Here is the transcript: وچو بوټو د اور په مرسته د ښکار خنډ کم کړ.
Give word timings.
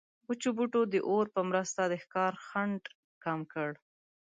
وچو 0.27 0.49
بوټو 0.57 0.81
د 0.93 0.95
اور 1.09 1.25
په 1.35 1.41
مرسته 1.49 1.81
د 1.87 1.93
ښکار 2.03 2.33
خنډ 2.47 2.81
کم 3.23 3.39
کړ. 3.53 3.69